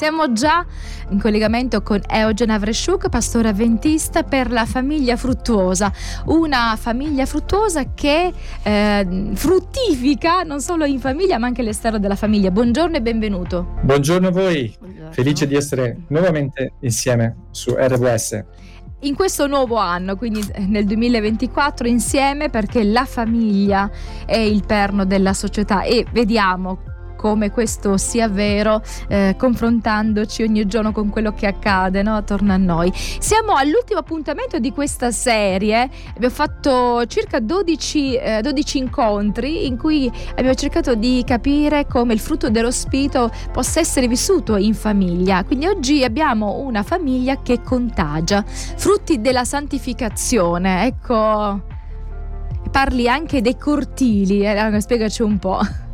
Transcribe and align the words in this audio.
Siamo 0.00 0.32
già 0.32 0.64
in 1.10 1.20
collegamento 1.20 1.82
con 1.82 2.00
Eugen 2.08 2.48
Avreshuk, 2.48 3.10
pastore 3.10 3.48
avventista 3.48 4.22
per 4.22 4.50
la 4.50 4.64
famiglia 4.64 5.14
fruttuosa, 5.14 5.92
una 6.24 6.74
famiglia 6.80 7.26
fruttuosa 7.26 7.92
che 7.92 8.32
eh, 8.62 9.30
fruttifica 9.34 10.40
non 10.40 10.62
solo 10.62 10.86
in 10.86 11.00
famiglia 11.00 11.36
ma 11.36 11.48
anche 11.48 11.60
all'esterno 11.60 11.98
della 11.98 12.16
famiglia. 12.16 12.50
Buongiorno 12.50 12.96
e 12.96 13.02
benvenuto. 13.02 13.74
Buongiorno 13.82 14.28
a 14.28 14.30
voi, 14.30 14.74
Buongiorno. 14.78 15.12
felice 15.12 15.46
di 15.46 15.54
essere 15.54 15.98
nuovamente 16.06 16.72
insieme 16.80 17.36
su 17.50 17.74
RWS 17.76 18.44
in 19.00 19.14
questo 19.14 19.46
nuovo 19.46 19.76
anno, 19.76 20.16
quindi 20.16 20.42
nel 20.66 20.84
2024, 20.84 21.86
insieme 21.88 22.50
perché 22.50 22.84
la 22.84 23.04
famiglia 23.04 23.90
è 24.26 24.36
il 24.36 24.64
perno 24.66 25.04
della 25.04 25.32
società 25.32 25.82
e 25.82 26.04
vediamo 26.12 26.89
come 27.20 27.50
questo 27.50 27.98
sia 27.98 28.28
vero 28.28 28.82
eh, 29.08 29.34
confrontandoci 29.36 30.42
ogni 30.42 30.64
giorno 30.66 30.90
con 30.90 31.10
quello 31.10 31.34
che 31.34 31.46
accade 31.46 32.02
no? 32.02 32.16
attorno 32.16 32.54
a 32.54 32.56
noi. 32.56 32.90
Siamo 32.94 33.56
all'ultimo 33.56 33.98
appuntamento 33.98 34.58
di 34.58 34.72
questa 34.72 35.10
serie, 35.10 35.86
abbiamo 36.16 36.34
fatto 36.34 37.04
circa 37.04 37.38
12, 37.38 38.14
eh, 38.14 38.40
12 38.40 38.78
incontri 38.78 39.66
in 39.66 39.76
cui 39.76 40.10
abbiamo 40.30 40.54
cercato 40.54 40.94
di 40.94 41.22
capire 41.26 41.86
come 41.86 42.14
il 42.14 42.20
frutto 42.20 42.48
dello 42.48 42.70
spirito 42.70 43.30
possa 43.52 43.80
essere 43.80 44.08
vissuto 44.08 44.56
in 44.56 44.72
famiglia. 44.72 45.44
Quindi 45.44 45.66
oggi 45.66 46.02
abbiamo 46.02 46.60
una 46.60 46.82
famiglia 46.82 47.42
che 47.42 47.60
contagia, 47.60 48.42
frutti 48.46 49.20
della 49.20 49.44
santificazione. 49.44 50.86
Ecco, 50.86 51.60
parli 52.70 53.10
anche 53.10 53.42
dei 53.42 53.58
cortili, 53.58 54.40
eh, 54.40 54.80
spiegaci 54.80 55.20
un 55.20 55.38
po'. 55.38 55.88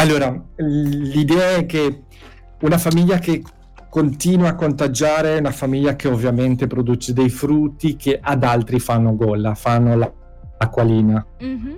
Allora, 0.00 0.34
l'idea 0.56 1.56
è 1.56 1.66
che 1.66 2.04
una 2.62 2.78
famiglia 2.78 3.18
che 3.18 3.42
continua 3.90 4.48
a 4.48 4.54
contagiare 4.54 5.36
è 5.36 5.38
una 5.40 5.50
famiglia 5.50 5.94
che 5.94 6.08
ovviamente 6.08 6.66
produce 6.66 7.12
dei 7.12 7.28
frutti 7.28 7.96
che 7.96 8.18
ad 8.18 8.42
altri 8.42 8.80
fanno 8.80 9.14
gola, 9.14 9.54
fanno 9.54 9.94
la, 9.96 10.10
l'acquolina. 10.58 11.26
Mm-hmm. 11.44 11.74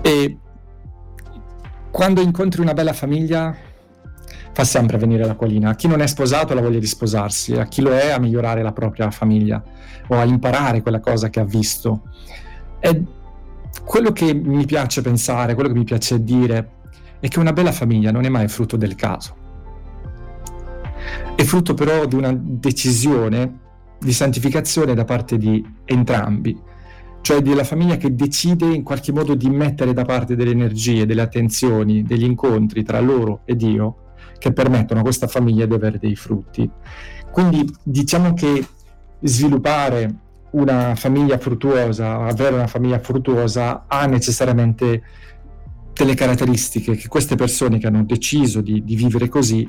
E 0.00 0.38
quando 1.90 2.22
incontri 2.22 2.62
una 2.62 2.72
bella 2.72 2.94
famiglia 2.94 3.54
fa 4.52 4.64
sempre 4.64 4.96
venire 4.96 5.26
l'acquolina. 5.26 5.70
A 5.70 5.74
chi 5.74 5.88
non 5.88 6.00
è 6.00 6.06
sposato 6.06 6.52
ha 6.52 6.54
la 6.54 6.62
voglia 6.62 6.78
di 6.78 6.86
sposarsi, 6.86 7.52
a 7.52 7.66
chi 7.66 7.82
lo 7.82 7.92
è 7.92 8.12
a 8.12 8.18
migliorare 8.18 8.62
la 8.62 8.72
propria 8.72 9.10
famiglia 9.10 9.62
o 10.06 10.16
a 10.16 10.24
imparare 10.24 10.80
quella 10.80 11.00
cosa 11.00 11.28
che 11.28 11.40
ha 11.40 11.44
visto. 11.44 12.04
È 12.78 12.98
quello 13.84 14.12
che 14.12 14.34
mi 14.34 14.64
piace 14.66 15.00
pensare, 15.02 15.54
quello 15.54 15.68
che 15.68 15.78
mi 15.78 15.84
piace 15.84 16.22
dire, 16.22 16.70
è 17.20 17.28
che 17.28 17.38
una 17.38 17.52
bella 17.52 17.72
famiglia 17.72 18.10
non 18.10 18.24
è 18.24 18.28
mai 18.28 18.48
frutto 18.48 18.76
del 18.76 18.94
caso. 18.94 19.36
È 21.34 21.42
frutto 21.42 21.74
però 21.74 22.06
di 22.06 22.14
una 22.14 22.32
decisione 22.32 23.60
di 23.98 24.12
santificazione 24.12 24.94
da 24.94 25.04
parte 25.04 25.38
di 25.38 25.64
entrambi, 25.84 26.58
cioè 27.22 27.40
della 27.40 27.64
famiglia 27.64 27.96
che 27.96 28.14
decide 28.14 28.66
in 28.66 28.82
qualche 28.82 29.12
modo 29.12 29.34
di 29.34 29.48
mettere 29.48 29.94
da 29.94 30.04
parte 30.04 30.36
delle 30.36 30.50
energie, 30.50 31.06
delle 31.06 31.22
attenzioni, 31.22 32.02
degli 32.02 32.24
incontri 32.24 32.82
tra 32.82 33.00
loro 33.00 33.40
e 33.46 33.56
Dio 33.56 33.96
che 34.38 34.52
permettono 34.52 35.00
a 35.00 35.02
questa 35.02 35.26
famiglia 35.26 35.64
di 35.64 35.72
avere 35.72 35.98
dei 35.98 36.16
frutti. 36.16 36.70
Quindi 37.32 37.66
diciamo 37.82 38.34
che 38.34 38.66
sviluppare 39.20 40.23
una 40.54 40.94
famiglia 40.94 41.38
fruttuosa, 41.38 42.18
avere 42.18 42.54
una 42.54 42.66
famiglia 42.66 42.98
fruttuosa 42.98 43.84
ha 43.86 44.06
necessariamente 44.06 45.02
delle 45.92 46.14
caratteristiche 46.14 46.96
che 46.96 47.08
queste 47.08 47.36
persone 47.36 47.78
che 47.78 47.86
hanno 47.86 48.04
deciso 48.04 48.60
di, 48.60 48.82
di 48.84 48.96
vivere 48.96 49.28
così 49.28 49.68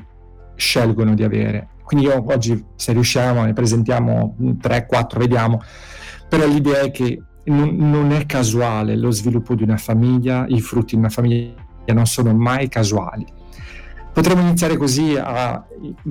scelgono 0.54 1.14
di 1.14 1.22
avere. 1.22 1.68
Quindi 1.82 2.06
io 2.06 2.24
oggi, 2.26 2.64
se 2.74 2.92
riusciamo, 2.92 3.44
ne 3.44 3.52
presentiamo 3.52 4.36
3-4, 4.40 5.18
vediamo, 5.18 5.60
però 6.28 6.46
l'idea 6.46 6.80
è 6.80 6.90
che 6.90 7.22
non, 7.44 7.76
non, 7.76 8.10
è 8.10 8.26
casuale 8.26 8.96
lo 8.96 9.10
sviluppo 9.10 9.54
di 9.54 9.62
una 9.62 9.76
famiglia, 9.76 10.46
i 10.48 10.60
frutti 10.60 10.94
di 10.94 11.00
una 11.00 11.10
famiglia 11.10 11.54
non 11.86 12.06
sono 12.06 12.34
mai 12.34 12.68
casuali. 12.68 13.24
Potremmo 14.12 14.40
iniziare 14.40 14.76
così 14.76 15.16
a 15.16 15.64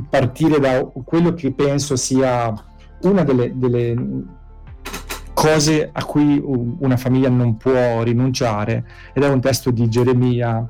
partire 0.09 0.59
da 0.59 0.85
quello 1.03 1.33
che 1.33 1.51
penso 1.51 1.95
sia 1.95 2.53
una 3.01 3.23
delle, 3.23 3.51
delle 3.55 3.95
cose 5.35 5.89
a 5.91 6.03
cui 6.05 6.41
una 6.43 6.97
famiglia 6.97 7.29
non 7.29 7.57
può 7.57 8.01
rinunciare 8.01 8.85
ed 9.13 9.21
è 9.21 9.27
un 9.27 9.41
testo 9.41 9.69
di 9.69 9.87
Geremia 9.89 10.67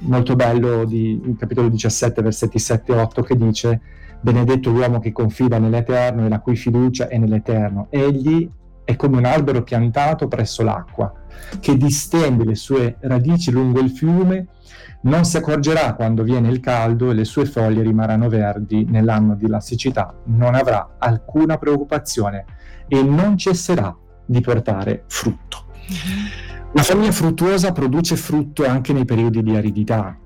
molto 0.00 0.34
bello 0.34 0.84
di 0.84 1.36
capitolo 1.38 1.68
17 1.68 2.20
versetti 2.22 2.58
7 2.58 2.92
e 2.92 2.96
8 2.96 3.22
che 3.22 3.36
dice 3.36 3.80
benedetto 4.20 4.70
l'uomo 4.70 4.98
che 4.98 5.12
confida 5.12 5.58
nell'Eterno 5.58 6.24
e 6.24 6.28
la 6.28 6.40
cui 6.40 6.56
fiducia 6.56 7.06
è 7.06 7.18
nell'Eterno 7.18 7.86
egli 7.90 8.50
è 8.92 8.96
come 8.96 9.18
un 9.18 9.24
albero 9.24 9.62
piantato 9.62 10.28
presso 10.28 10.62
l'acqua 10.62 11.12
che 11.60 11.76
distende 11.76 12.44
le 12.44 12.54
sue 12.54 12.96
radici 13.00 13.50
lungo 13.50 13.80
il 13.80 13.90
fiume 13.90 14.46
non 15.02 15.24
si 15.24 15.36
accorgerà 15.36 15.94
quando 15.94 16.22
viene 16.22 16.48
il 16.48 16.60
caldo 16.60 17.10
e 17.10 17.14
le 17.14 17.24
sue 17.24 17.44
foglie 17.44 17.82
rimarranno 17.82 18.28
verdi 18.28 18.84
nell'anno 18.84 19.34
della 19.34 19.60
siccità 19.60 20.14
non 20.26 20.54
avrà 20.54 20.96
alcuna 20.98 21.58
preoccupazione 21.58 22.44
e 22.86 23.02
non 23.02 23.36
cesserà 23.36 23.96
di 24.24 24.40
portare 24.40 25.04
frutto. 25.06 25.66
La 26.72 26.82
famiglia 26.82 27.12
fruttuosa 27.12 27.72
produce 27.72 28.16
frutto 28.16 28.64
anche 28.64 28.92
nei 28.92 29.04
periodi 29.04 29.42
di 29.42 29.56
aridità, 29.56 30.16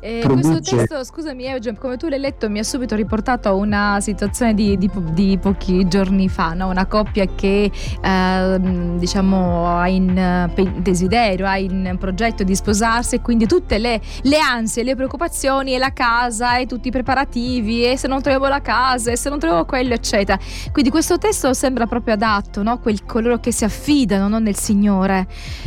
eh, 0.00 0.22
Questo 0.24 0.60
testo, 0.60 1.04
scusami 1.04 1.44
Eugen, 1.44 1.76
come 1.76 1.98
tu 1.98 2.08
l'hai 2.08 2.18
letto, 2.18 2.48
mi 2.48 2.58
ha 2.58 2.62
subito 2.62 2.94
riportato 2.94 3.50
a 3.50 3.52
una 3.52 3.98
situazione 4.00 4.54
di, 4.54 4.78
di, 4.78 4.90
di 5.12 5.38
pochi 5.38 5.86
giorni 5.88 6.30
fa, 6.30 6.54
no? 6.54 6.68
una 6.68 6.86
coppia 6.86 7.26
che 7.34 7.70
eh, 8.02 8.60
diciamo 8.96 9.68
ha 9.68 9.88
in 9.88 10.50
desiderio, 10.78 11.46
ha 11.46 11.58
in 11.58 11.96
progetto 11.98 12.44
di 12.44 12.54
sposarsi 12.54 13.16
e 13.16 13.20
quindi 13.20 13.46
tutte 13.46 13.76
le, 13.76 14.00
le, 14.22 14.38
ansie, 14.38 14.82
le 14.84 14.96
preoccupazioni 14.96 15.74
e 15.74 15.78
la 15.78 15.92
casa 15.92 16.56
e 16.56 16.64
tutti 16.64 16.88
i 16.88 16.90
preparativi 16.90 17.84
e 17.84 17.98
se 17.98 18.08
non 18.08 18.22
trovo 18.22 18.48
la 18.48 18.62
casa 18.62 19.10
e 19.10 19.16
se 19.16 19.28
non 19.28 19.38
trovo 19.38 19.66
quello 19.66 19.92
eccetera. 19.92 20.38
Quindi 20.72 20.90
questo 20.90 21.18
testo 21.18 21.52
sembra 21.52 21.86
proprio 21.86 22.14
adatto, 22.14 22.62
no? 22.62 22.78
Quel, 22.78 23.04
coloro 23.04 23.38
che 23.38 23.52
si 23.52 23.64
affidano 23.64 24.28
no? 24.28 24.38
nel 24.38 24.56
Signore, 24.56 25.26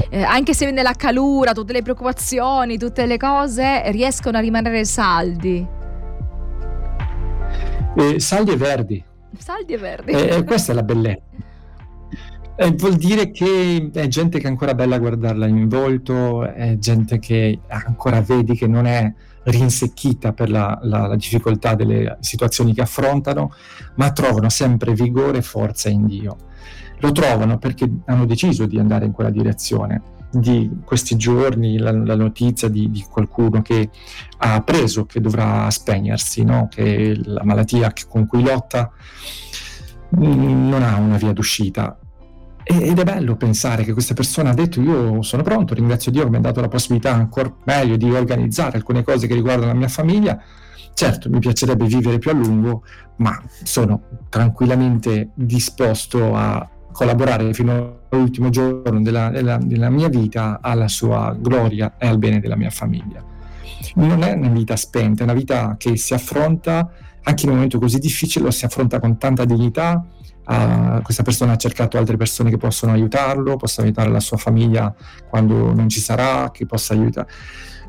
eh, 0.10 0.24
anche 0.24 0.56
se 0.56 0.66
viene 0.66 0.82
la 0.82 0.94
calura, 0.94 1.54
tutte 1.54 1.74
le 1.74 1.84
preoccupazioni, 1.84 2.80
tutte 2.80 3.06
le 3.06 3.18
cose, 3.18 3.92
riescono 3.92 4.22
riescono 4.24 4.38
a 4.38 4.42
rimanere 4.42 4.86
saldi? 4.86 5.68
Eh, 7.96 8.20
saldi 8.20 8.52
e 8.52 8.58
verdi. 8.58 9.04
Saldi 9.38 9.74
e 9.74 9.78
verdi. 9.78 10.12
Eh, 10.12 10.44
questa 10.46 10.72
è 10.72 10.76
la 10.76 10.84
bellezza. 10.84 11.22
Eh, 12.56 12.72
vuol 12.72 12.96
dire 12.96 13.32
che 13.32 13.90
è 13.92 14.08
gente 14.08 14.40
che 14.40 14.46
è 14.46 14.50
ancora 14.50 14.76
bella 14.76 14.96
a 14.96 15.00
guardarla 15.00 15.48
in 15.48 15.68
volto, 15.68 16.46
è 16.46 16.78
gente 16.78 17.20
che 17.20 17.60
ancora 17.68 18.22
vedi 18.22 18.56
che 18.56 18.68
non 18.68 18.86
è 18.86 19.12
rinsecchita 19.44 20.32
per 20.32 20.50
la, 20.50 20.80
la, 20.84 21.08
la, 21.08 21.16
difficoltà 21.16 21.76
delle 21.76 22.18
situazioni 22.22 22.74
che 22.74 22.82
affrontano, 22.82 23.52
ma 23.96 24.12
trovano 24.12 24.50
sempre 24.50 24.94
vigore 24.94 25.40
e 25.40 25.42
forza 25.42 25.90
in 25.90 26.06
Dio. 26.06 26.38
Lo 27.00 27.12
trovano 27.12 27.58
perché 27.58 27.92
hanno 28.06 28.26
deciso 28.26 28.66
di 28.68 28.80
andare 28.80 29.06
in 29.06 29.12
quella 29.12 29.32
direzione 29.32 30.13
di 30.34 30.80
questi 30.84 31.16
giorni 31.16 31.78
la, 31.78 31.92
la 31.92 32.16
notizia 32.16 32.68
di, 32.68 32.90
di, 32.90 33.06
qualcuno 33.10 33.62
che 33.62 33.90
ha 34.38 34.62
preso, 34.62 35.06
che 35.06 35.22
dovrà 35.22 35.70
spegnersi, 35.70 36.44
no? 36.44 36.68
che 36.70 37.20
la 37.24 37.44
malattia 37.44 37.94
con 38.08 38.26
cui 38.26 38.42
lotta 38.42 38.92
mm, 40.18 40.70
non 40.70 40.82
ha 40.82 40.98
una 40.98 41.18
via 41.18 41.34
d'uscita. 41.34 41.98
Ed 42.66 42.98
è 42.98 43.04
bello 43.04 43.36
pensare 43.36 43.84
che 43.84 43.92
questa 43.92 44.14
persona 44.14 44.52
ha 44.52 44.54
detto 44.54 44.82
io 44.82 45.22
sono 45.22 45.44
pronto, 45.44 45.74
ringrazio 45.74 46.12
Dio 46.12 46.24
che 46.24 46.30
mi 46.30 46.38
ha 46.38 46.42
dato 46.42 46.62
la 46.62 46.70
possibilità 46.70 47.14
ancora 47.14 47.54
meglio 47.66 47.98
di 47.98 48.10
organizzare 48.10 48.78
alcune 48.78 49.04
cose 49.04 49.28
che 49.28 49.34
riguardano 49.34 49.74
la 49.74 49.78
mia 49.78 49.90
famiglia. 49.90 50.42
Certo, 50.94 51.30
mi 51.30 51.40
piacerebbe 51.40 51.86
vivere 51.86 52.20
più 52.20 52.32
a 52.32 52.34
lungo, 52.34 52.84
ma 53.18 53.40
sono 53.64 54.04
tranquillamente 54.30 55.32
disposto 55.34 56.36
a 56.36 56.68
collaborare 56.94 57.54
fino 57.54 58.04
all'ultimo 58.08 58.50
giorno 58.50 59.02
della, 59.02 59.30
della, 59.30 59.58
della, 59.58 59.90
mia 59.90 60.08
vita 60.08 60.60
alla 60.62 60.88
sua 60.88 61.36
gloria 61.38 61.96
e 61.98 62.08
al 62.08 62.18
bene 62.18 62.40
della 62.40 62.56
mia 62.56 62.70
famiglia. 62.70 63.22
Non 63.96 64.24
è 64.24 64.32
una 64.32 64.48
vita 64.48 64.78
spenta, 64.78 65.22
è 65.22 65.24
una 65.26 65.34
vita 65.34 65.76
che 65.78 65.98
si 65.98 66.14
affronta 66.14 66.90
anche 67.24 67.44
in 67.44 67.50
un 67.50 67.56
momento 67.56 67.80
così 67.80 68.00
difficile, 68.00 68.46
lo 68.46 68.52
si 68.52 68.64
affronta 68.64 69.00
con 69.00 69.18
tanta 69.18 69.44
dignità. 69.44 70.06
Uh, 70.46 71.02
questa 71.02 71.24
persona 71.24 71.54
ha 71.54 71.56
cercato 71.56 71.98
altre 71.98 72.18
persone 72.18 72.50
che 72.50 72.58
possono 72.58 72.92
aiutarlo, 72.92 73.56
possono 73.56 73.88
aiutare 73.88 74.10
la 74.10 74.20
sua 74.20 74.38
famiglia 74.38 74.94
quando 75.30 75.74
non 75.74 75.88
ci 75.88 76.00
sarà, 76.00 76.52
che 76.52 76.66
possa 76.66 76.94
aiutare. 76.94 77.28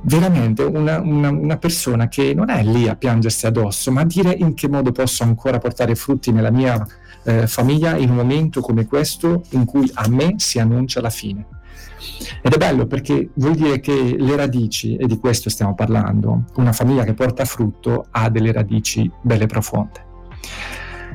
Veramente 0.03 0.63
una, 0.63 1.01
una, 1.01 1.31
una 1.31 1.57
persona 1.57 2.09
che 2.09 2.35
non 2.35 2.51
è 2.51 2.63
lì 2.63 2.89
a 2.89 2.95
piangersi 2.95 3.47
addosso, 3.47 3.91
ma 3.91 4.03
a 4.03 4.05
dire 4.05 4.33
in 4.33 4.55
che 4.55 4.69
modo 4.69 4.93
posso 4.93 5.23
ancora 5.23 5.59
portare 5.59 5.95
frutti 5.95 6.31
nella 6.31 6.51
mia 6.51 6.87
eh, 7.25 7.47
famiglia 7.47 7.97
in 7.97 8.11
un 8.11 8.17
momento 8.17 8.61
come 8.61 8.85
questo 8.85 9.45
in 9.51 9.65
cui 9.65 9.91
a 9.95 10.09
me 10.09 10.35
si 10.37 10.59
annuncia 10.59 11.01
la 11.01 11.11
fine. 11.11 11.47
Ed 12.43 12.53
è 12.53 12.57
bello 12.59 12.87
perché 12.87 13.31
vuol 13.35 13.55
dire 13.55 13.81
che 13.81 14.17
le 14.19 14.37
radici, 14.37 14.97
e 14.97 15.07
di 15.07 15.19
questo 15.19 15.49
stiamo 15.49 15.75
parlando, 15.75 16.45
una 16.57 16.73
famiglia 16.73 17.05
che 17.05 17.15
porta 17.15 17.45
frutto 17.47 18.07
ha 18.11 18.29
delle 18.29 18.53
radici 18.53 19.11
belle 19.23 19.47
profonde. 19.47 20.05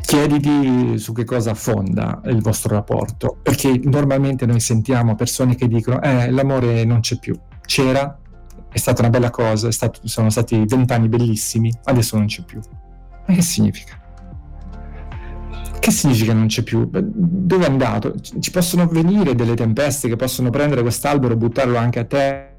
Chiediti 0.09 0.97
su 0.97 1.13
che 1.13 1.23
cosa 1.23 1.53
fonda 1.53 2.19
il 2.25 2.41
vostro 2.41 2.73
rapporto, 2.73 3.37
perché 3.43 3.79
normalmente 3.83 4.47
noi 4.47 4.59
sentiamo 4.59 5.13
persone 5.13 5.53
che 5.53 5.67
dicono 5.67 6.01
eh, 6.01 6.31
l'amore 6.31 6.83
non 6.83 7.01
c'è 7.01 7.19
più, 7.19 7.39
c'era, 7.61 8.17
è 8.71 8.77
stata 8.79 9.03
una 9.03 9.11
bella 9.11 9.29
cosa, 9.29 9.69
stato, 9.69 9.99
sono 10.07 10.31
stati 10.31 10.65
vent'anni 10.65 11.09
bellissimi, 11.09 11.71
adesso 11.83 12.17
non 12.17 12.25
c'è 12.25 12.41
più. 12.43 12.59
Ma 13.27 13.35
che 13.35 13.41
significa? 13.43 14.01
Che 15.79 15.91
significa 15.91 16.33
non 16.33 16.47
c'è 16.47 16.63
più? 16.63 16.89
Dove 16.89 17.65
è 17.65 17.69
andato? 17.69 18.15
Ci 18.19 18.49
possono 18.49 18.87
venire 18.87 19.35
delle 19.35 19.53
tempeste 19.53 20.07
che 20.07 20.15
possono 20.15 20.49
prendere 20.49 20.81
quest'albero 20.81 21.35
e 21.35 21.37
buttarlo 21.37 21.77
anche 21.77 21.99
a 21.99 22.05
terra, 22.05 22.49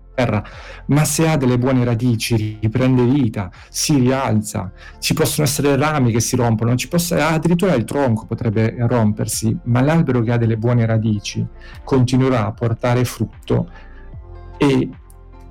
ma 0.86 1.04
se 1.04 1.28
ha 1.28 1.36
delle 1.36 1.58
buone 1.58 1.84
radici, 1.84 2.58
riprende 2.60 3.04
vita, 3.04 3.50
si 3.68 3.98
rialza. 3.98 4.72
Ci 4.98 5.14
possono 5.14 5.46
essere 5.46 5.76
rami 5.76 6.12
che 6.12 6.20
si 6.20 6.36
rompono, 6.36 6.74
possa, 6.88 7.28
addirittura 7.28 7.74
il 7.74 7.84
tronco 7.84 8.26
potrebbe 8.26 8.74
rompersi, 8.78 9.56
ma 9.64 9.80
l'albero 9.80 10.22
che 10.22 10.32
ha 10.32 10.36
delle 10.36 10.56
buone 10.56 10.84
radici 10.86 11.46
continuerà 11.84 12.46
a 12.46 12.52
portare 12.52 13.04
frutto 13.04 13.68
e 14.56 14.88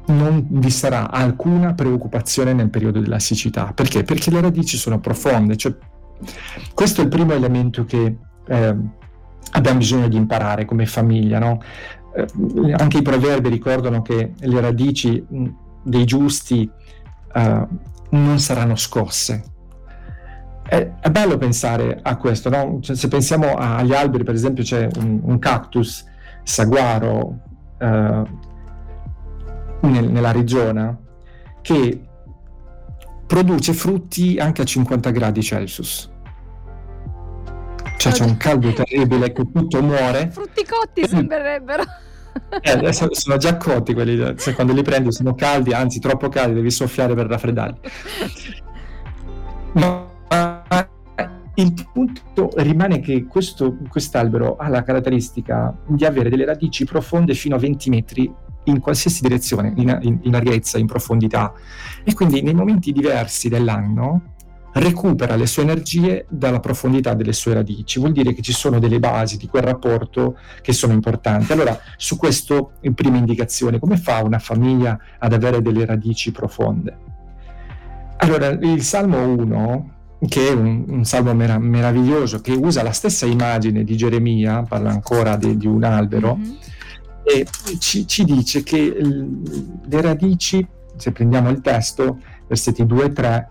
non 0.09 0.45
vi 0.49 0.69
sarà 0.69 1.09
alcuna 1.09 1.73
preoccupazione 1.73 2.53
nel 2.53 2.69
periodo 2.69 2.99
della 2.99 3.19
siccità. 3.19 3.71
Perché? 3.73 4.03
Perché 4.03 4.31
le 4.31 4.41
radici 4.41 4.77
sono 4.77 4.99
profonde. 4.99 5.55
Cioè, 5.55 5.75
questo 6.73 7.01
è 7.01 7.03
il 7.03 7.09
primo 7.09 7.33
elemento 7.33 7.85
che 7.85 8.17
eh, 8.47 8.75
abbiamo 9.51 9.77
bisogno 9.77 10.07
di 10.07 10.17
imparare 10.17 10.65
come 10.65 10.85
famiglia. 10.85 11.39
No? 11.39 11.61
Eh, 12.15 12.73
anche 12.73 12.97
i 12.97 13.01
proverbi 13.01 13.49
ricordano 13.49 14.01
che 14.01 14.33
le 14.37 14.61
radici 14.61 15.23
mh, 15.27 15.47
dei 15.83 16.05
giusti 16.05 16.69
eh, 17.33 17.67
non 18.09 18.39
saranno 18.39 18.75
scosse. 18.75 19.43
È, 20.63 20.91
è, 20.99 21.09
bello 21.09 21.37
pensare 21.37 21.99
a 22.01 22.15
questo. 22.17 22.49
No? 22.49 22.79
Cioè, 22.81 22.95
se 22.95 23.07
pensiamo 23.07 23.55
agli 23.55 23.93
alberi, 23.93 24.23
per 24.23 24.35
esempio, 24.35 24.63
c'è 24.63 24.87
un, 24.97 25.19
un 25.23 25.39
cactus 25.39 26.05
saguaro 26.43 27.39
eh, 27.77 28.23
nel, 29.81 30.09
nell'Arizona 30.09 30.97
che 31.61 32.01
produce 33.27 33.73
frutti 33.73 34.37
anche 34.37 34.63
a 34.63 34.65
50 34.65 35.11
gradi 35.11 35.43
Celsius. 35.43 36.08
Cioè 37.99 38.13
c'è 38.13 38.23
un 38.23 38.37
caldo 38.37 38.71
terribile 38.71 39.33
che 39.33 39.43
tutto 39.51 39.81
muore. 39.81 40.29
Frutti 40.31 40.63
cotti 40.65 41.05
sembrerebbero. 41.07 41.83
Eh, 42.61 42.93
sono 42.93 43.37
già 43.37 43.57
cotti 43.57 43.93
quelli, 43.93 44.35
se 44.37 44.53
quando 44.53 44.71
li 44.71 44.81
prendi 44.81 45.11
sono 45.11 45.35
caldi, 45.35 45.73
anzi 45.73 45.99
troppo 45.99 46.29
caldi, 46.29 46.53
devi 46.53 46.71
soffiare 46.71 47.13
per 47.13 47.25
raffreddarli. 47.25 47.79
Ma 49.73 50.07
il 51.55 51.73
punto 51.91 52.51
rimane 52.57 53.01
che 53.01 53.25
questo 53.25 53.77
quest'albero 53.89 54.55
ha 54.55 54.69
la 54.69 54.83
caratteristica 54.83 55.75
di 55.85 56.05
avere 56.05 56.29
delle 56.29 56.45
radici 56.45 56.85
profonde 56.85 57.33
fino 57.33 57.55
a 57.55 57.59
20 57.59 57.89
metri 57.89 58.33
in 58.65 58.79
qualsiasi 58.79 59.21
direzione, 59.21 59.73
in, 59.75 59.97
in, 60.01 60.19
in 60.21 60.31
larghezza, 60.31 60.77
in 60.77 60.87
profondità. 60.87 61.53
E 62.03 62.13
quindi 62.13 62.41
nei 62.41 62.53
momenti 62.53 62.91
diversi 62.91 63.49
dell'anno 63.49 64.35
recupera 64.79 65.35
le 65.35 65.45
sue 65.45 65.63
energie 65.63 66.25
dalla 66.29 66.59
profondità 66.59 67.13
delle 67.13 67.33
sue 67.33 67.53
radici, 67.53 67.99
vuol 67.99 68.11
dire 68.11 68.33
che 68.33 68.41
ci 68.41 68.53
sono 68.53 68.79
delle 68.79 68.99
basi 68.99 69.37
di 69.37 69.47
quel 69.47 69.63
rapporto 69.63 70.37
che 70.61 70.73
sono 70.73 70.93
importanti. 70.93 71.51
Allora, 71.51 71.77
su 71.97 72.17
questo, 72.17 72.73
in 72.81 72.93
prima 72.93 73.17
indicazione, 73.17 73.79
come 73.79 73.97
fa 73.97 74.23
una 74.23 74.39
famiglia 74.39 74.97
ad 75.17 75.33
avere 75.33 75.61
delle 75.61 75.85
radici 75.85 76.31
profonde? 76.31 76.97
Allora, 78.17 78.47
il 78.47 78.81
Salmo 78.81 79.23
1, 79.23 79.93
che 80.27 80.49
è 80.49 80.51
un, 80.51 80.85
un 80.87 81.05
salmo 81.05 81.33
merav- 81.33 81.61
meraviglioso, 81.61 82.41
che 82.41 82.51
usa 82.51 82.83
la 82.83 82.91
stessa 82.91 83.25
immagine 83.25 83.83
di 83.83 83.95
Geremia, 83.95 84.63
parla 84.63 84.89
ancora 84.89 85.35
di, 85.35 85.55
di 85.57 85.67
un 85.67 85.83
albero, 85.83 86.35
mm-hmm 86.35 86.57
e 87.29 87.45
ci, 87.77 88.07
ci 88.07 88.23
dice 88.23 88.63
che 88.63 88.91
le 88.91 90.01
radici, 90.01 90.65
se 90.95 91.11
prendiamo 91.11 91.49
il 91.51 91.61
testo, 91.61 92.17
versetti 92.47 92.83
2 92.83 93.03
e 93.05 93.11
3, 93.11 93.49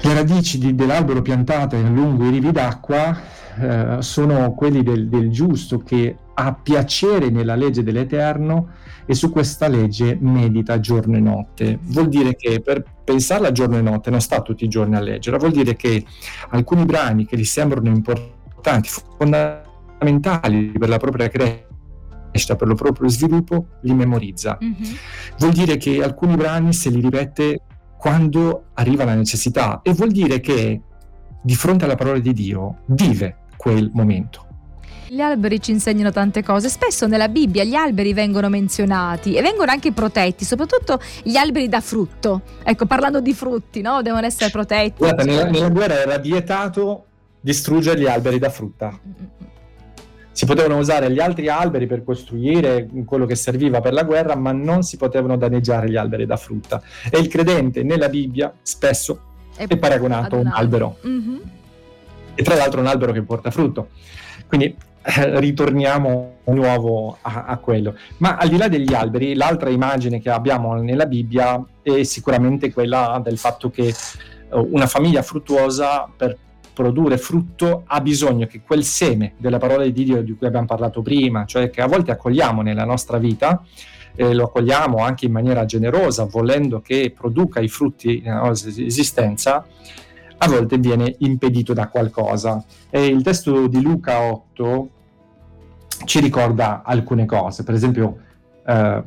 le 0.00 0.14
radici 0.14 0.58
di, 0.58 0.74
dell'albero 0.74 1.22
piantato 1.22 1.76
lungo 1.76 2.26
i 2.26 2.30
rivi 2.30 2.52
d'acqua 2.52 3.16
eh, 3.60 3.96
sono 4.00 4.52
quelli 4.54 4.82
del, 4.82 5.08
del, 5.08 5.30
giusto 5.30 5.78
che 5.78 6.16
ha 6.34 6.54
piacere 6.54 7.30
nella 7.30 7.56
legge 7.56 7.82
dell'Eterno 7.82 8.68
e 9.04 9.14
su 9.14 9.30
questa 9.30 9.66
legge 9.66 10.16
medita 10.20 10.78
giorno 10.78 11.16
e 11.16 11.20
notte. 11.20 11.78
Vuol 11.82 12.08
dire 12.08 12.36
che 12.36 12.60
per 12.60 12.84
pensarla 13.04 13.50
giorno 13.50 13.76
e 13.78 13.82
notte 13.82 14.10
non 14.10 14.20
sta 14.20 14.40
tutti 14.42 14.64
i 14.64 14.68
giorni 14.68 14.94
a 14.94 15.00
leggere, 15.00 15.38
vuol 15.38 15.50
dire 15.50 15.74
che 15.74 16.04
alcuni 16.50 16.84
brani 16.84 17.26
che 17.26 17.36
gli 17.36 17.44
sembrano 17.44 17.88
importanti, 17.88 18.88
fondamentali 19.16 20.72
per 20.78 20.88
la 20.88 20.98
propria 20.98 21.28
crescita, 21.28 21.66
crescita, 22.30 22.56
per 22.56 22.68
il 22.68 22.74
proprio 22.74 23.08
sviluppo, 23.08 23.66
li 23.82 23.94
memorizza. 23.94 24.58
Mm-hmm. 24.62 24.94
Vuol 25.38 25.52
dire 25.52 25.76
che 25.76 26.02
alcuni 26.02 26.36
brani 26.36 26.72
se 26.72 26.90
li 26.90 27.00
ripete 27.00 27.62
quando 27.98 28.66
arriva 28.74 29.04
la 29.04 29.14
necessità 29.14 29.80
e 29.82 29.92
vuol 29.92 30.12
dire 30.12 30.40
che 30.40 30.80
di 31.42 31.54
fronte 31.54 31.84
alla 31.84 31.96
parola 31.96 32.18
di 32.18 32.32
Dio 32.32 32.78
vive 32.86 33.38
quel 33.56 33.90
momento. 33.92 34.46
Gli 35.08 35.20
alberi 35.20 35.60
ci 35.60 35.70
insegnano 35.70 36.12
tante 36.12 36.42
cose, 36.42 36.68
spesso 36.68 37.06
nella 37.06 37.28
Bibbia 37.28 37.64
gli 37.64 37.74
alberi 37.74 38.12
vengono 38.12 38.50
menzionati 38.50 39.34
e 39.34 39.40
vengono 39.40 39.70
anche 39.70 39.90
protetti, 39.92 40.44
soprattutto 40.44 41.00
gli 41.22 41.36
alberi 41.36 41.68
da 41.68 41.80
frutto. 41.80 42.42
Ecco, 42.62 42.84
parlando 42.84 43.20
di 43.20 43.32
frutti, 43.32 43.80
no? 43.80 44.02
Devono 44.02 44.26
essere 44.26 44.50
protetti. 44.50 44.98
Guarda, 44.98 45.24
nella, 45.24 45.44
nella 45.44 45.70
guerra 45.70 45.98
era 45.98 46.18
vietato 46.18 47.06
distruggere 47.40 47.98
gli 47.98 48.06
alberi 48.06 48.38
da 48.38 48.50
frutta. 48.50 49.00
Si 50.38 50.46
potevano 50.46 50.78
usare 50.78 51.10
gli 51.10 51.18
altri 51.18 51.48
alberi 51.48 51.88
per 51.88 52.04
costruire 52.04 52.88
quello 53.04 53.26
che 53.26 53.34
serviva 53.34 53.80
per 53.80 53.92
la 53.92 54.04
guerra, 54.04 54.36
ma 54.36 54.52
non 54.52 54.84
si 54.84 54.96
potevano 54.96 55.36
danneggiare 55.36 55.90
gli 55.90 55.96
alberi 55.96 56.26
da 56.26 56.36
frutta. 56.36 56.80
E 57.10 57.18
il 57.18 57.26
credente 57.26 57.82
nella 57.82 58.08
Bibbia 58.08 58.54
spesso 58.62 59.20
è, 59.56 59.66
è 59.66 59.76
paragonato 59.76 60.36
a 60.36 60.38
un 60.38 60.46
albero. 60.46 60.98
Mm-hmm. 61.04 61.36
E 62.36 62.42
tra 62.44 62.54
l'altro 62.54 62.78
un 62.78 62.86
albero 62.86 63.10
che 63.10 63.22
porta 63.22 63.50
frutto. 63.50 63.88
Quindi 64.46 64.76
eh, 65.02 65.40
ritorniamo 65.40 66.36
di 66.44 66.54
nuovo 66.54 67.18
a, 67.20 67.46
a, 67.46 67.56
quello. 67.56 67.96
Ma 68.18 68.36
al 68.36 68.48
di 68.48 68.58
là 68.58 68.68
degli 68.68 68.94
alberi, 68.94 69.34
l'altra 69.34 69.70
immagine 69.70 70.20
che 70.20 70.30
abbiamo 70.30 70.72
nella 70.74 71.06
Bibbia 71.06 71.60
è 71.82 72.04
sicuramente 72.04 72.72
quella 72.72 73.20
del 73.24 73.38
fatto 73.38 73.70
che 73.70 73.92
uh, 74.50 74.68
una 74.70 74.86
famiglia 74.86 75.22
fruttuosa 75.22 76.08
per 76.16 76.36
produrre 76.78 77.18
frutto 77.18 77.82
ha 77.86 78.00
bisogno 78.00 78.46
che 78.46 78.60
quel 78.60 78.84
seme 78.84 79.32
della 79.36 79.58
parola 79.58 79.82
di 79.82 79.92
Dio 79.92 80.22
di 80.22 80.36
cui 80.36 80.46
abbiamo 80.46 80.66
parlato 80.66 81.02
prima, 81.02 81.44
cioè 81.44 81.70
che 81.70 81.80
a 81.80 81.88
volte 81.88 82.12
accogliamo 82.12 82.62
nella 82.62 82.84
nostra 82.84 83.18
vita, 83.18 83.64
eh, 84.14 84.32
lo 84.32 84.44
accogliamo 84.44 84.98
anche 84.98 85.26
in 85.26 85.32
maniera 85.32 85.64
generosa, 85.64 86.26
volendo 86.26 86.80
che 86.80 87.12
produca 87.16 87.58
i 87.58 87.66
frutti 87.66 88.20
nella 88.22 88.42
nostra 88.42 88.70
esistenza, 88.70 89.66
a 90.40 90.48
volte 90.48 90.78
viene 90.78 91.16
impedito 91.18 91.72
da 91.72 91.88
qualcosa. 91.88 92.64
E 92.90 93.06
il 93.06 93.22
testo 93.22 93.66
di 93.66 93.82
Luca 93.82 94.20
8 94.20 94.90
ci 96.04 96.20
ricorda 96.20 96.82
alcune 96.84 97.26
cose, 97.26 97.64
per 97.64 97.74
esempio 97.74 98.18
eh, 98.64 99.02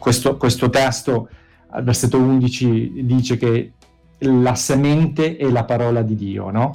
questo, 0.00 0.36
questo 0.36 0.68
testo 0.68 1.28
versetto 1.82 2.18
11 2.18 3.04
dice 3.04 3.36
che 3.36 3.72
la 4.18 4.54
semente 4.54 5.36
è 5.36 5.48
la 5.50 5.64
parola 5.64 6.02
di 6.02 6.14
Dio, 6.14 6.50
no? 6.50 6.72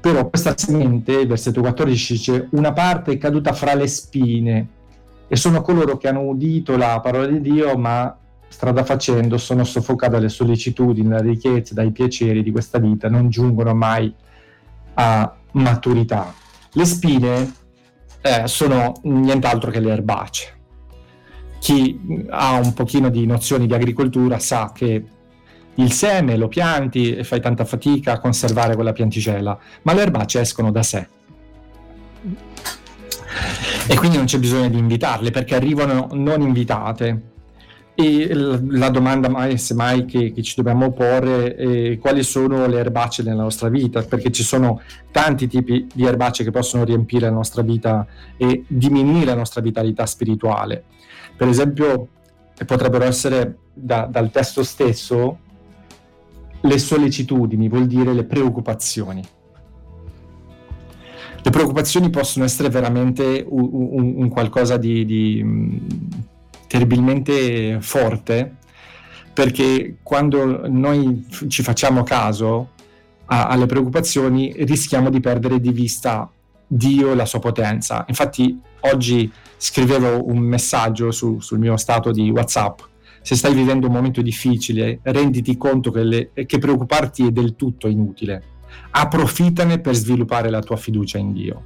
Però 0.00 0.28
questa 0.28 0.56
semente, 0.56 1.26
versetto 1.26 1.60
14 1.60 2.12
dice, 2.12 2.48
una 2.52 2.72
parte 2.72 3.12
è 3.12 3.18
caduta 3.18 3.52
fra 3.52 3.74
le 3.74 3.86
spine 3.86 4.68
e 5.28 5.36
sono 5.36 5.62
coloro 5.62 5.96
che 5.96 6.08
hanno 6.08 6.22
udito 6.22 6.76
la 6.76 7.00
parola 7.00 7.26
di 7.26 7.40
Dio, 7.40 7.76
ma 7.76 8.16
strada 8.48 8.84
facendo 8.84 9.36
sono 9.38 9.64
soffocati 9.64 10.12
dalle 10.12 10.28
sollecitudini, 10.28 11.08
dalle 11.08 11.30
ricchezze, 11.30 11.74
dai 11.74 11.90
piaceri 11.90 12.42
di 12.42 12.52
questa 12.52 12.78
vita, 12.78 13.08
non 13.08 13.28
giungono 13.28 13.74
mai 13.74 14.12
a 14.94 15.34
maturità. 15.52 16.32
Le 16.72 16.84
spine 16.84 17.52
eh, 18.20 18.46
sono 18.46 18.92
nient'altro 19.02 19.70
che 19.70 19.80
le 19.80 19.92
erbacee. 19.92 20.54
Chi 21.58 22.26
ha 22.30 22.58
un 22.58 22.72
pochino 22.74 23.08
di 23.08 23.26
nozioni 23.26 23.66
di 23.66 23.74
agricoltura 23.74 24.38
sa 24.38 24.70
che 24.72 25.04
il 25.76 25.92
seme 25.92 26.36
lo 26.36 26.48
pianti 26.48 27.14
e 27.16 27.24
fai 27.24 27.40
tanta 27.40 27.64
fatica 27.64 28.12
a 28.12 28.18
conservare 28.18 28.74
quella 28.74 28.92
pianticella, 28.92 29.58
ma 29.82 29.92
le 29.92 30.02
erbacce 30.02 30.40
escono 30.40 30.70
da 30.70 30.82
sé. 30.82 31.08
E 33.88 33.96
quindi 33.96 34.16
non 34.16 34.26
c'è 34.26 34.38
bisogno 34.38 34.68
di 34.68 34.78
invitarle 34.78 35.30
perché 35.30 35.54
arrivano 35.54 36.08
non 36.12 36.40
invitate. 36.40 37.34
e 37.94 38.28
la 38.34 38.90
domanda 38.90 39.30
mai, 39.30 39.56
semmai 39.56 40.04
che, 40.04 40.32
che 40.32 40.42
ci 40.42 40.54
dobbiamo 40.56 40.92
porre 40.92 41.54
è 41.54 41.98
quali 41.98 42.22
sono 42.22 42.66
le 42.66 42.78
erbacce 42.78 43.22
nella 43.22 43.42
nostra 43.42 43.68
vita, 43.68 44.02
perché 44.02 44.30
ci 44.30 44.42
sono 44.42 44.82
tanti 45.10 45.46
tipi 45.46 45.86
di 45.94 46.04
erbacce 46.04 46.44
che 46.44 46.50
possono 46.50 46.84
riempire 46.84 47.26
la 47.26 47.34
nostra 47.34 47.62
vita 47.62 48.06
e 48.36 48.64
diminuire 48.66 49.26
la 49.26 49.34
nostra 49.34 49.62
vitalità 49.62 50.04
spirituale. 50.04 50.84
Per 51.36 51.48
esempio, 51.48 52.08
potrebbero 52.66 53.04
essere 53.04 53.56
da, 53.72 54.06
dal 54.10 54.30
testo 54.30 54.62
stesso 54.62 55.38
le 56.66 56.78
sollecitudini, 56.78 57.68
vuol 57.68 57.86
dire 57.86 58.12
le 58.12 58.24
preoccupazioni. 58.24 59.22
Le 61.42 61.50
preoccupazioni 61.50 62.10
possono 62.10 62.44
essere 62.44 62.68
veramente 62.68 63.44
un, 63.48 63.68
un, 63.72 64.14
un 64.16 64.28
qualcosa 64.28 64.76
di, 64.76 65.04
di 65.04 65.80
terribilmente 66.66 67.78
forte 67.80 68.56
perché 69.32 69.98
quando 70.02 70.66
noi 70.66 71.26
ci 71.48 71.62
facciamo 71.62 72.02
caso 72.02 72.70
a, 73.26 73.48
alle 73.48 73.66
preoccupazioni 73.66 74.54
rischiamo 74.60 75.10
di 75.10 75.20
perdere 75.20 75.60
di 75.60 75.72
vista 75.72 76.30
Dio 76.66 77.12
e 77.12 77.14
la 77.14 77.26
sua 77.26 77.38
potenza. 77.38 78.04
Infatti 78.08 78.58
oggi 78.80 79.30
scrivevo 79.56 80.26
un 80.26 80.38
messaggio 80.38 81.10
su, 81.10 81.38
sul 81.40 81.58
mio 81.58 81.76
stato 81.76 82.12
di 82.12 82.30
WhatsApp. 82.30 82.80
Se 83.26 83.34
stai 83.34 83.54
vivendo 83.54 83.88
un 83.88 83.92
momento 83.92 84.22
difficile, 84.22 85.00
renditi 85.02 85.56
conto 85.56 85.90
che, 85.90 86.04
le, 86.04 86.30
che 86.32 86.58
preoccuparti 86.58 87.26
è 87.26 87.30
del 87.32 87.56
tutto 87.56 87.88
inutile. 87.88 88.40
Approfittane 88.92 89.80
per 89.80 89.96
sviluppare 89.96 90.48
la 90.48 90.60
tua 90.60 90.76
fiducia 90.76 91.18
in 91.18 91.32
Dio 91.32 91.64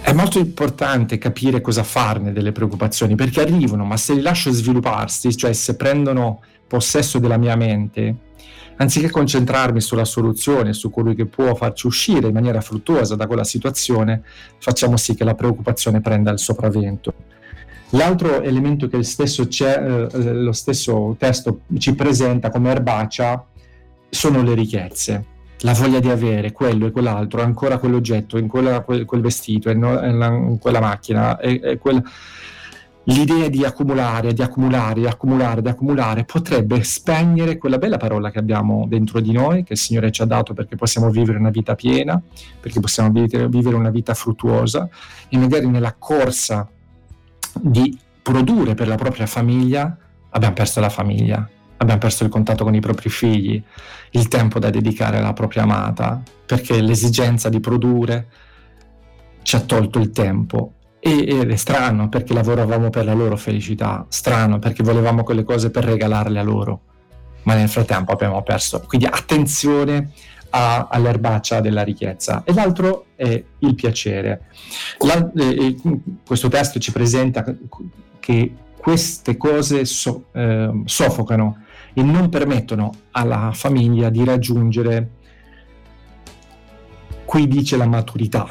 è 0.00 0.12
molto 0.12 0.40
importante 0.40 1.18
capire 1.18 1.60
cosa 1.60 1.84
farne 1.84 2.32
delle 2.32 2.50
preoccupazioni 2.50 3.14
perché 3.14 3.42
arrivano, 3.42 3.84
ma 3.84 3.96
se 3.96 4.14
li 4.14 4.22
lascio 4.22 4.50
svilupparsi, 4.50 5.36
cioè 5.36 5.52
se 5.52 5.76
prendono 5.76 6.42
possesso 6.66 7.20
della 7.20 7.36
mia 7.36 7.54
mente, 7.54 8.16
anziché 8.78 9.08
concentrarmi 9.08 9.80
sulla 9.80 10.04
soluzione, 10.04 10.72
su 10.72 10.90
colui 10.90 11.14
che 11.14 11.26
può 11.26 11.54
farci 11.54 11.86
uscire 11.86 12.26
in 12.26 12.34
maniera 12.34 12.60
fruttuosa 12.60 13.14
da 13.14 13.28
quella 13.28 13.44
situazione, 13.44 14.22
facciamo 14.58 14.96
sì 14.96 15.14
che 15.14 15.22
la 15.22 15.34
preoccupazione 15.34 16.00
prenda 16.00 16.32
il 16.32 16.40
sopravvento. 16.40 17.35
L'altro 17.96 18.42
elemento 18.42 18.88
che 18.88 19.02
stesso 19.02 19.48
eh, 19.58 20.32
lo 20.34 20.52
stesso 20.52 21.16
testo 21.18 21.60
ci 21.78 21.94
presenta 21.94 22.50
come 22.50 22.70
erbaccia 22.70 23.42
sono 24.10 24.42
le 24.42 24.54
ricchezze. 24.54 25.24
La 25.60 25.72
voglia 25.72 25.98
di 25.98 26.10
avere 26.10 26.52
quello 26.52 26.86
e 26.86 26.90
quell'altro, 26.90 27.40
ancora 27.40 27.78
quell'oggetto, 27.78 28.44
quella, 28.46 28.82
quel, 28.82 29.06
quel, 29.06 29.22
vestito, 29.22 29.70
in, 29.70 29.82
in 29.82 30.58
quella 30.60 30.80
macchina, 30.80 31.38
e, 31.38 31.58
e 31.62 31.78
quel... 31.78 32.02
l'idea 33.04 33.48
di 33.48 33.64
accumulare, 33.64 34.34
di 34.34 34.42
accumulare, 34.42 35.00
di 35.00 35.06
accumulare, 35.06 35.62
di 35.62 35.68
accumulare 35.68 36.24
potrebbe 36.24 36.82
spegnere 36.82 37.56
quella 37.56 37.78
bella 37.78 37.96
parola 37.96 38.30
che 38.30 38.38
abbiamo 38.38 38.84
dentro 38.86 39.20
di 39.20 39.32
noi, 39.32 39.64
che 39.64 39.72
il 39.72 39.78
Signore 39.78 40.10
ci 40.10 40.20
ha 40.20 40.26
dato 40.26 40.52
perché 40.52 40.76
possiamo 40.76 41.08
vivere 41.08 41.38
una 41.38 41.48
vita 41.50 41.74
piena, 41.74 42.20
perché 42.60 42.78
possiamo 42.78 43.10
vivere 43.10 43.74
una 43.74 43.90
vita 43.90 44.12
fruttuosa 44.12 44.86
e 45.30 45.38
magari 45.38 45.66
nella 45.66 45.94
corsa 45.98 46.68
di 47.60 47.98
produrre 48.22 48.74
per 48.74 48.88
la 48.88 48.96
propria 48.96 49.26
famiglia 49.26 49.96
abbiamo 50.30 50.54
perso 50.54 50.80
la 50.80 50.88
famiglia 50.88 51.48
abbiamo 51.78 52.00
perso 52.00 52.24
il 52.24 52.30
contatto 52.30 52.64
con 52.64 52.74
i 52.74 52.80
propri 52.80 53.08
figli, 53.08 53.62
il 54.10 54.28
tempo 54.28 54.58
da 54.58 54.70
dedicare 54.70 55.18
alla 55.18 55.32
propria 55.32 55.62
amata, 55.62 56.22
perché 56.44 56.80
l'esigenza 56.80 57.48
di 57.48 57.60
produrre 57.60 58.28
ci 59.42 59.56
ha 59.56 59.60
tolto 59.60 59.98
il 59.98 60.10
tempo. 60.10 60.72
ed 60.98 61.50
è 61.50 61.56
strano 61.56 62.08
perché 62.08 62.34
lavoravamo 62.34 62.90
per 62.90 63.04
la 63.04 63.14
loro 63.14 63.36
felicità, 63.36 64.06
strano 64.08 64.58
perché 64.58 64.82
volevamo 64.82 65.22
quelle 65.22 65.44
cose 65.44 65.70
per 65.70 65.84
regalarle 65.84 66.38
a 66.38 66.42
loro, 66.42 66.80
ma 67.44 67.54
nel 67.54 67.68
frattempo 67.68 68.12
abbiamo 68.12 68.42
perso. 68.42 68.82
Quindi 68.86 69.06
attenzione 69.06 70.10
a, 70.56 70.88
all'erbaccia 70.90 71.60
della 71.60 71.82
ricchezza. 71.82 72.42
E 72.44 72.54
l'altro 72.54 73.06
è 73.14 73.42
il 73.58 73.74
piacere. 73.74 74.46
La, 75.00 75.30
eh, 75.34 75.76
questo 76.26 76.48
testo 76.48 76.78
ci 76.78 76.92
presenta 76.92 77.44
che 78.18 78.54
queste 78.74 79.36
cose 79.36 79.84
so, 79.84 80.26
eh, 80.32 80.82
soffocano 80.84 81.64
e 81.92 82.02
non 82.02 82.28
permettono 82.28 82.92
alla 83.12 83.50
famiglia 83.52 84.08
di 84.08 84.24
raggiungere, 84.24 85.10
qui 87.24 87.48
dice 87.48 87.76
la 87.76 87.86
maturità, 87.86 88.46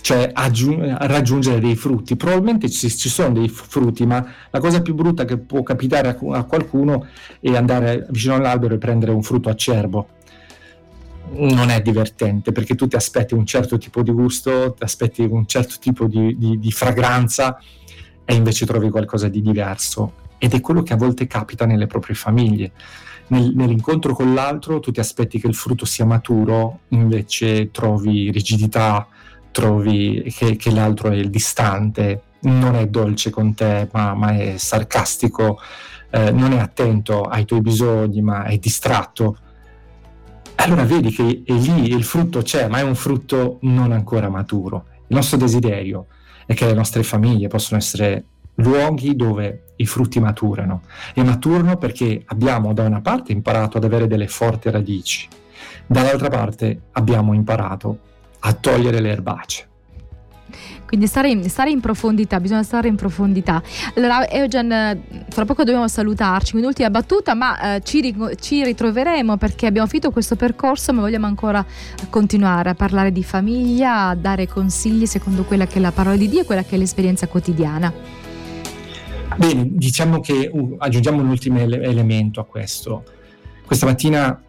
cioè 0.00 0.30
aggiung- 0.32 0.96
raggiungere 1.00 1.60
dei 1.60 1.76
frutti. 1.76 2.16
Probabilmente 2.16 2.70
ci, 2.70 2.88
ci, 2.88 3.08
sono 3.08 3.34
dei 3.34 3.48
frutti, 3.48 4.06
ma 4.06 4.24
la 4.50 4.60
cosa 4.60 4.82
più 4.82 4.94
brutta 4.94 5.24
che 5.24 5.36
può 5.36 5.62
capitare 5.62 6.08
a, 6.08 6.36
a 6.36 6.44
qualcuno 6.44 7.06
è 7.40 7.54
andare 7.54 8.06
vicino 8.10 8.34
all'albero 8.34 8.74
e 8.74 8.78
prendere 8.78 9.12
un 9.12 9.22
frutto 9.22 9.48
acerbo 9.48 10.14
non 11.32 11.70
è 11.70 11.82
divertente 11.82 12.52
perché 12.52 12.74
tu 12.74 12.86
ti 12.86 12.96
aspetti 12.96 13.34
un 13.34 13.46
certo 13.46 13.78
tipo 13.78 14.02
di 14.02 14.12
gusto, 14.12 14.74
ti 14.74 14.82
aspetti 14.82 15.22
un 15.22 15.46
certo 15.46 15.76
tipo 15.80 16.06
di, 16.06 16.36
di, 16.38 16.58
di, 16.58 16.70
fragranza 16.70 17.58
e 18.24 18.34
invece 18.34 18.66
trovi 18.66 18.90
qualcosa 18.90 19.28
di 19.28 19.42
diverso 19.42 20.24
ed 20.38 20.54
è 20.54 20.60
quello 20.60 20.82
che 20.82 20.92
a 20.92 20.96
volte 20.96 21.26
capita 21.26 21.66
nelle 21.66 21.86
proprie 21.86 22.14
famiglie. 22.14 22.72
Nel, 23.28 23.52
nell'incontro 23.54 24.14
con 24.14 24.34
l'altro 24.34 24.78
tu 24.78 24.92
ti 24.92 25.00
aspetti 25.00 25.40
che 25.40 25.48
il 25.48 25.54
frutto 25.54 25.84
sia 25.84 26.04
maturo, 26.04 26.80
invece 26.88 27.70
trovi 27.70 28.30
rigidità, 28.30 29.08
trovi 29.50 30.22
che, 30.36 30.56
che 30.56 30.70
l'altro 30.70 31.10
è 31.10 31.20
distante, 31.24 32.22
non 32.40 32.76
è 32.76 32.86
dolce 32.86 33.30
con 33.30 33.54
te, 33.54 33.88
ma, 33.92 34.14
ma 34.14 34.36
è 34.36 34.56
sarcastico, 34.58 35.58
eh, 36.10 36.30
non 36.30 36.52
è 36.52 36.58
attento 36.58 37.22
ai 37.22 37.44
tuoi 37.44 37.60
bisogni, 37.60 38.20
ma 38.20 38.44
è 38.44 38.58
distratto. 38.58 39.38
Allora 40.66 40.82
vedi 40.82 41.12
che 41.12 41.44
è 41.44 41.52
lì 41.52 41.92
il 41.92 42.02
frutto 42.02 42.42
c'è, 42.42 42.66
ma 42.66 42.80
è 42.80 42.82
un 42.82 42.96
frutto 42.96 43.58
non 43.62 43.92
ancora 43.92 44.28
maturo. 44.28 44.86
Il 45.06 45.14
nostro 45.14 45.36
desiderio 45.36 46.06
è 46.44 46.54
che 46.54 46.66
le 46.66 46.74
nostre 46.74 47.04
famiglie 47.04 47.46
possano 47.46 47.78
essere 47.78 48.24
luoghi 48.56 49.14
dove 49.14 49.74
i 49.76 49.86
frutti 49.86 50.18
maturano 50.18 50.82
e 51.14 51.22
maturano 51.22 51.76
perché 51.76 52.20
abbiamo 52.26 52.72
da 52.72 52.82
una 52.82 53.00
parte 53.00 53.30
imparato 53.30 53.76
ad 53.76 53.84
avere 53.84 54.08
delle 54.08 54.26
forti 54.26 54.68
radici, 54.68 55.28
dall'altra 55.86 56.30
parte 56.30 56.80
abbiamo 56.90 57.32
imparato 57.32 57.98
a 58.40 58.52
togliere 58.52 58.98
le 58.98 59.10
erbacee. 59.10 59.68
Quindi 60.86 61.06
stare 61.08 61.30
in, 61.30 61.48
stare 61.48 61.70
in, 61.70 61.80
profondità, 61.80 62.38
bisogna 62.38 62.62
stare 62.62 62.88
in 62.88 62.94
profondità. 62.94 63.60
Allora, 63.96 64.28
Eugen, 64.28 65.02
fra 65.28 65.44
poco 65.44 65.64
dobbiamo 65.64 65.88
salutarci, 65.88 66.56
un'ultima 66.56 66.90
battuta, 66.90 67.34
ma 67.34 67.76
eh, 67.76 67.82
ci, 67.82 68.14
ci, 68.40 68.62
ritroveremo 68.64 69.36
perché 69.36 69.66
abbiamo 69.66 69.88
finito 69.88 70.10
questo 70.12 70.36
percorso, 70.36 70.92
ma 70.92 71.00
vogliamo 71.00 71.26
ancora 71.26 71.64
continuare 72.08 72.70
a 72.70 72.74
parlare 72.74 73.10
di 73.10 73.24
famiglia, 73.24 74.08
a 74.08 74.14
dare 74.14 74.46
consigli 74.46 75.06
secondo 75.06 75.42
quella 75.42 75.66
che 75.66 75.78
è 75.78 75.80
la 75.80 75.92
parola 75.92 76.16
di 76.16 76.28
Dio 76.28 76.42
e 76.42 76.44
quella 76.44 76.62
che 76.62 76.76
è 76.76 76.78
l'esperienza 76.78 77.26
quotidiana. 77.26 77.92
Bene, 79.36 79.66
diciamo 79.68 80.20
che 80.20 80.48
uh, 80.50 80.76
aggiungiamo 80.78 81.20
un 81.20 81.28
ultimo 81.28 81.58
ele- 81.58 81.82
elemento 81.82 82.40
a 82.40 82.44
questo. 82.44 83.04
Questa 83.66 83.86
mattina 83.86 84.40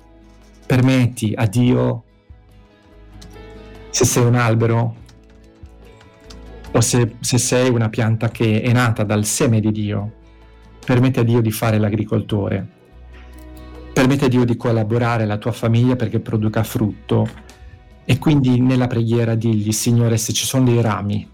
permetti 0.65 1.33
a 1.35 1.47
Dio, 1.47 2.03
se 3.89 4.05
sei 4.05 4.23
un 4.23 4.35
albero 4.35 5.05
o 6.77 6.81
se, 6.81 7.15
se 7.19 7.39
sei 7.39 7.69
una 7.69 7.89
pianta 7.89 8.29
che 8.29 8.61
è 8.61 8.71
nata 8.71 9.03
dal 9.03 9.25
seme 9.25 9.59
di 9.59 9.71
Dio, 9.71 10.11
permetti 10.85 11.19
a 11.19 11.23
Dio 11.23 11.41
di 11.41 11.49
fare 11.51 11.79
l'agricoltore, 11.79 12.67
permette 13.91 14.25
a 14.25 14.27
Dio 14.27 14.45
di 14.45 14.55
collaborare 14.55 15.23
alla 15.23 15.37
tua 15.37 15.51
famiglia 15.51 15.95
perché 15.95 16.19
produca 16.19 16.63
frutto 16.63 17.27
e 18.05 18.19
quindi 18.19 18.61
nella 18.61 18.85
preghiera 18.85 19.33
digli 19.33 19.71
Signore 19.71 20.17
se 20.17 20.33
ci 20.33 20.45
sono 20.45 20.65
dei 20.65 20.79
rami 20.81 21.27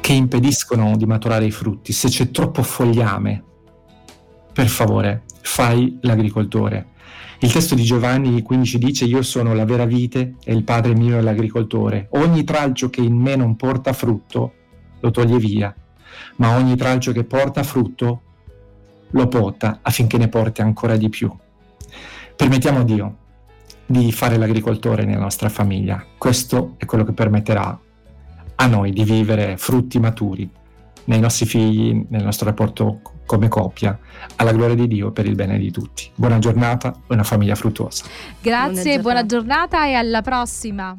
che 0.00 0.12
impediscono 0.12 0.96
di 0.96 1.04
maturare 1.04 1.44
i 1.44 1.50
frutti, 1.50 1.92
se 1.92 2.08
c'è 2.08 2.30
troppo 2.30 2.62
fogliame, 2.62 3.44
per 4.52 4.66
favore, 4.66 5.24
fai 5.42 5.98
l'agricoltore. 6.00 6.94
Il 7.40 7.52
testo 7.52 7.74
di 7.74 7.82
Giovanni 7.82 8.40
15 8.42 8.78
dice 8.78 9.04
io 9.04 9.22
sono 9.22 9.54
la 9.54 9.64
vera 9.64 9.84
vite 9.84 10.36
e 10.42 10.54
il 10.54 10.64
Padre 10.64 10.94
mio 10.94 11.18
è 11.18 11.20
l'agricoltore. 11.20 12.08
Ogni 12.12 12.44
tralcio 12.44 12.88
che 12.88 13.02
in 13.02 13.14
me 13.14 13.36
non 13.36 13.56
porta 13.56 13.92
frutto 13.92 14.52
lo 15.00 15.10
toglie 15.10 15.38
via, 15.38 15.74
ma 16.36 16.56
ogni 16.56 16.76
tralcio 16.76 17.12
che 17.12 17.24
porta 17.24 17.62
frutto 17.62 18.22
lo 19.10 19.28
pota 19.28 19.80
affinché 19.82 20.16
ne 20.16 20.28
porti 20.28 20.62
ancora 20.62 20.96
di 20.96 21.08
più. 21.08 21.30
Permettiamo 22.34 22.80
a 22.80 22.84
Dio 22.84 23.16
di 23.84 24.10
fare 24.12 24.36
l'agricoltore 24.36 25.04
nella 25.04 25.20
nostra 25.20 25.48
famiglia. 25.48 26.04
Questo 26.16 26.74
è 26.78 26.86
quello 26.86 27.04
che 27.04 27.12
permetterà 27.12 27.78
a 28.56 28.66
noi 28.66 28.92
di 28.92 29.04
vivere 29.04 29.56
frutti 29.58 29.98
maturi 30.00 30.50
nei 31.06 31.20
nostri 31.20 31.46
figli, 31.46 32.06
nel 32.08 32.22
nostro 32.22 32.46
rapporto 32.46 33.00
come 33.26 33.48
coppia, 33.48 33.98
alla 34.36 34.52
gloria 34.52 34.76
di 34.76 34.86
Dio 34.86 35.10
per 35.10 35.26
il 35.26 35.34
bene 35.34 35.58
di 35.58 35.70
tutti. 35.70 36.08
Buona 36.14 36.38
giornata 36.38 36.92
e 37.08 37.14
una 37.14 37.24
famiglia 37.24 37.54
fruttuosa. 37.54 38.04
Grazie, 38.40 39.00
buona 39.00 39.26
giornata, 39.26 39.26
buona 39.26 39.26
giornata 39.26 39.86
e 39.86 39.94
alla 39.94 40.22
prossima. 40.22 40.96